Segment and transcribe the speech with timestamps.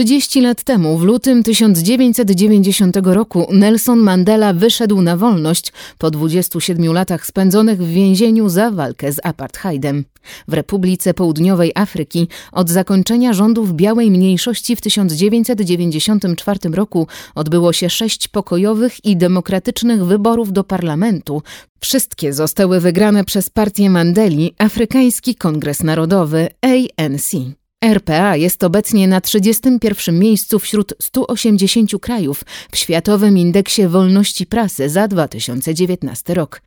[0.00, 7.26] 30 lat temu, w lutym 1990 roku, Nelson Mandela wyszedł na wolność po 27 latach
[7.26, 10.04] spędzonych w więzieniu za walkę z apartheidem.
[10.48, 18.28] W Republice Południowej Afryki od zakończenia rządów białej mniejszości w 1994 roku odbyło się sześć
[18.28, 21.42] pokojowych i demokratycznych wyborów do parlamentu.
[21.80, 26.48] Wszystkie zostały wygrane przez partię Mandeli, Afrykański Kongres Narodowy,
[26.96, 27.59] ANC.
[27.84, 35.08] RPA jest obecnie na 31 miejscu wśród 180 krajów w Światowym Indeksie Wolności Prasy za
[35.08, 36.62] 2019 rok.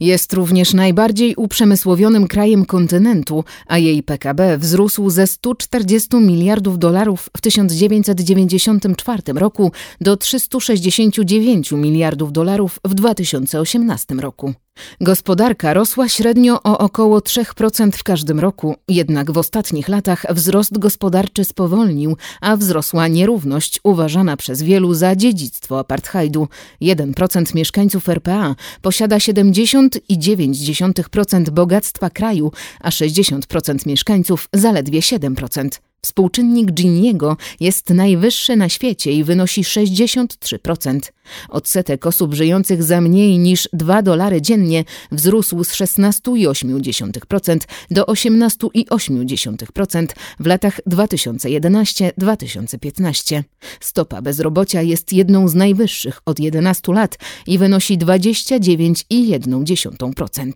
[0.00, 7.40] Jest również najbardziej uprzemysłowionym krajem kontynentu, a jej PKB wzrósł ze 140 miliardów dolarów w
[7.40, 14.54] 1994 roku do 369 miliardów dolarów w 2018 roku.
[15.00, 21.44] Gospodarka rosła średnio o około 3% w każdym roku, jednak w ostatnich latach wzrost gospodarczy
[21.44, 26.48] spowolnił, a wzrosła nierówność uważana przez wielu za dziedzictwo apartheidu.
[26.82, 35.87] 1% mieszkańców RPA posiada 70,9% bogactwa kraju, a 60% mieszkańców zaledwie 7%.
[36.08, 41.00] Współczynnik Giniego jest najwyższy na świecie i wynosi 63%.
[41.48, 47.58] Odsetek osób żyjących za mniej niż 2 dolary dziennie wzrósł z 16,8%
[47.90, 50.06] do 18,8%
[50.40, 53.42] w latach 2011-2015.
[53.80, 60.52] Stopa bezrobocia jest jedną z najwyższych od 11 lat i wynosi 29,1%.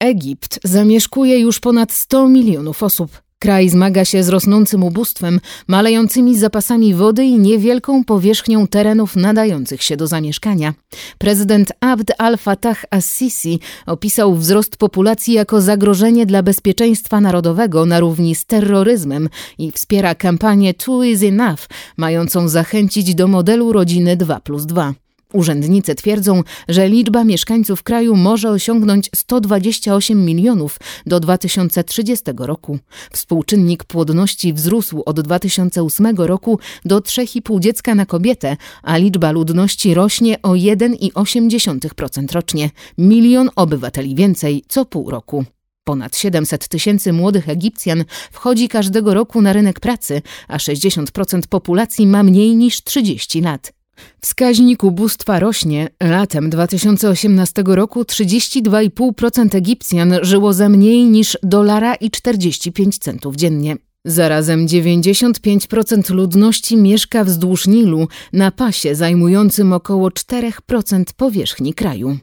[0.00, 3.25] Egipt zamieszkuje już ponad 100 milionów osób.
[3.38, 9.96] Kraj zmaga się z rosnącym ubóstwem, malejącymi zapasami wody i niewielką powierzchnią terenów nadających się
[9.96, 10.74] do zamieszkania.
[11.18, 18.46] Prezydent Abd al-Fattah as-Sisi opisał wzrost populacji jako zagrożenie dla bezpieczeństwa narodowego na równi z
[18.46, 21.60] terroryzmem i wspiera kampanię Two is Enough,
[21.96, 24.94] mającą zachęcić do modelu rodziny 2 plus 2.
[25.36, 32.78] Urzędnicy twierdzą, że liczba mieszkańców kraju może osiągnąć 128 milionów do 2030 roku.
[33.12, 40.42] Współczynnik płodności wzrósł od 2008 roku do 3,5 dziecka na kobietę, a liczba ludności rośnie
[40.42, 42.70] o 1,8% rocznie.
[42.98, 45.44] Milion obywateli więcej co pół roku.
[45.84, 52.22] Ponad 700 tysięcy młodych Egipcjan wchodzi każdego roku na rynek pracy, a 60% populacji ma
[52.22, 53.75] mniej niż 30 lat.
[54.20, 55.88] Wskaźnik ubóstwa rośnie.
[56.02, 63.76] Latem 2018 roku 32,5% Egipcjan żyło za mniej niż dolara i 45 centów dziennie.
[64.04, 72.18] Zarazem 95% ludności mieszka wzdłuż Nilu, na pasie zajmującym około 4% powierzchni kraju.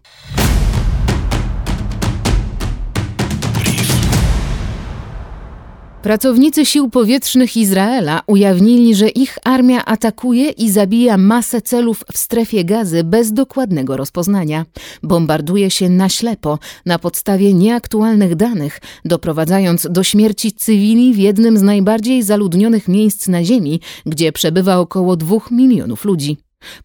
[6.03, 12.65] Pracownicy sił powietrznych Izraela ujawnili, że ich armia atakuje i zabija masę celów w strefie
[12.65, 14.65] gazy bez dokładnego rozpoznania.
[15.03, 21.61] Bombarduje się na ślepo, na podstawie nieaktualnych danych, doprowadzając do śmierci cywili w jednym z
[21.61, 26.37] najbardziej zaludnionych miejsc na Ziemi, gdzie przebywa około dwóch milionów ludzi.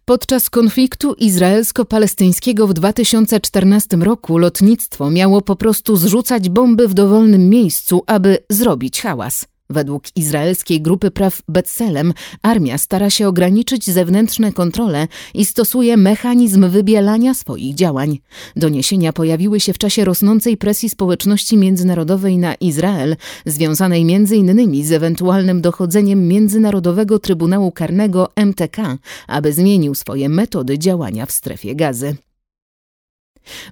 [0.05, 8.03] Podczas konfliktu izraelsko-palestyńskiego w 2014 roku lotnictwo miało po prostu zrzucać bomby w dowolnym miejscu,
[8.07, 9.58] aby zrobić hałas.
[9.71, 17.33] Według izraelskiej grupy praw Betselem armia stara się ograniczyć zewnętrzne kontrole i stosuje mechanizm wybielania
[17.33, 18.19] swoich działań.
[18.55, 23.15] Doniesienia pojawiły się w czasie rosnącej presji społeczności międzynarodowej na Izrael,
[23.45, 24.85] związanej m.in.
[24.85, 28.97] z ewentualnym dochodzeniem Międzynarodowego Trybunału Karnego MTK,
[29.27, 32.15] aby zmienił swoje metody działania w strefie gazy.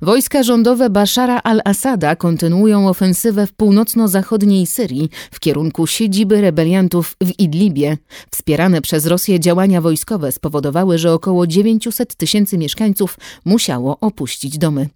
[0.02, 7.98] Wojska rządowe Bashara al-Assada kontynuują ofensywę w północno-zachodniej Syrii w kierunku siedziby rebeliantów w Idlibie.
[8.32, 14.90] Wspierane przez Rosję działania wojskowe spowodowały, że około 900 tysięcy mieszkańców musiało opuścić domy.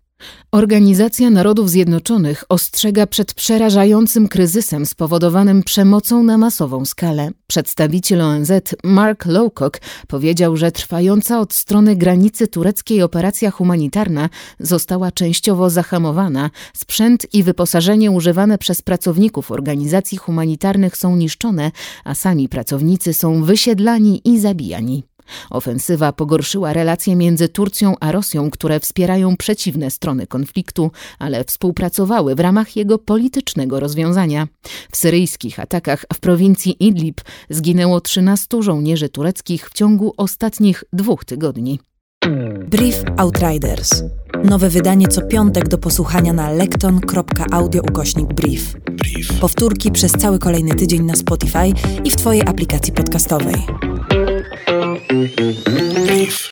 [0.52, 7.32] Organizacja Narodów Zjednoczonych ostrzega przed przerażającym kryzysem spowodowanym przemocą na masową skalę.
[7.48, 8.52] Przedstawiciel ONZ
[8.84, 14.30] Mark Lowcock powiedział, że trwająca od strony granicy tureckiej operacja humanitarna
[14.60, 21.72] została częściowo zahamowana, sprzęt i wyposażenie używane przez pracowników organizacji humanitarnych są niszczone,
[22.04, 25.04] a sami pracownicy są wysiedlani i zabijani.
[25.50, 32.40] Ofensywa pogorszyła relacje między Turcją a Rosją, które wspierają przeciwne strony konfliktu, ale współpracowały w
[32.40, 34.48] ramach jego politycznego rozwiązania.
[34.92, 41.80] W syryjskich atakach w prowincji Idlib zginęło 13 żołnierzy tureckich w ciągu ostatnich dwóch tygodni.
[42.68, 44.04] Brief Outriders.
[44.44, 48.76] Nowe wydanie co piątek do posłuchania na lekton.audio ukośnik brief.
[49.42, 51.74] Powtórki przez cały kolejny tydzień na Spotify
[52.04, 53.56] i w Twojej aplikacji podcastowej.
[55.08, 56.50] Brief.